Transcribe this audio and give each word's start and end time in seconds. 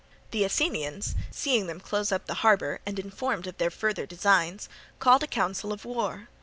The 0.31 0.43
Athenians, 0.43 1.13
seeing 1.29 1.67
them 1.67 1.79
closing 1.79 2.15
up 2.15 2.25
the 2.25 2.33
harbour 2.41 2.79
and 2.87 2.97
informed 2.97 3.45
of 3.45 3.59
their 3.59 3.69
further 3.69 4.07
designs, 4.07 4.67
called 4.97 5.21
a 5.21 5.27
council 5.27 5.71
of 5.71 5.85
war. 5.85 6.27